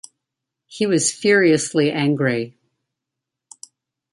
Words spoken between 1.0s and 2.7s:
furiously angry.